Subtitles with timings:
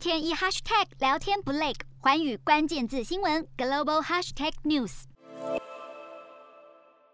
[0.00, 5.02] 天一 hashtag 聊天不累，环宇关键字新闻 global hashtag news。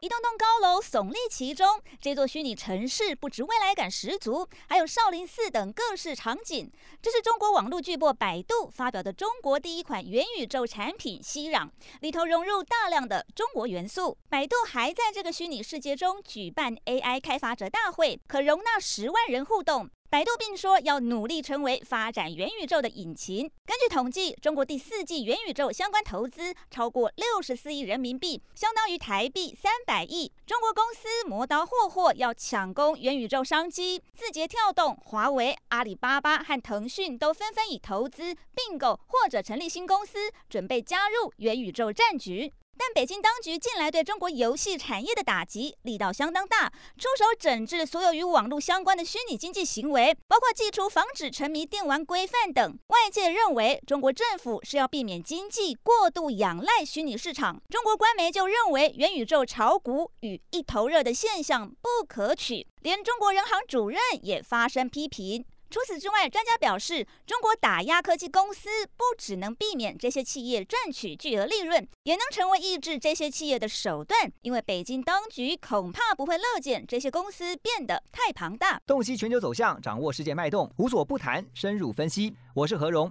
[0.00, 6.72] 一栋栋高楼耸立其中，这座虚拟城市不止未来感十足，还有少林寺等各式场景。
[7.00, 11.70] 这是中国网络巨擘百度发表的中国第一款元宇宙产品熙壤，
[12.00, 14.18] 里头融入大量的中国元素。
[14.28, 19.88] 百度还在这个虚拟世界中举办 AI 开发者大会，可容纳十万人互动。
[20.12, 23.50] 百度并说要努力成为发展元宇宙的引擎。
[23.64, 30.30] 根据统计，中国第四季元宇宙相关投资超过六十四亿人民币，相当于台币三百亿。
[30.44, 42.52] 中国公司磨刀霍霍要抢攻元宇宙商机，字节跳动、华为、阿里巴巴和腾讯都纷纷以投资并购或者成立新公司，准备加入元宇宙战局。
[42.94, 52.78] 北京当局近来对中国游戏产业的打击力道相当大，出手整治所有与网络相关的虚拟经济行为，包括祭出防止沉迷电玩规范等。
[52.88, 57.60] 外界认为，中国政府是要避免经济过度仰赖虚拟市场。
[57.70, 65.44] 中国官媒就认为，元宇宙炒股与一头热的现象不可取，连中国人行主任也发声批评。
[65.72, 74.30] 除此之外，专家表示，中国打压科技公司不只能避免这些企业赚取巨额利润，也能成为抑制这些企业的手段。
[74.42, 78.82] 因为北京当局恐怕不会乐见这些公司变得太庞大。
[78.86, 82.36] 洞悉全球走向，掌握世界脉动，无所不谈，深入分析。
[82.52, 83.10] 我是何荣。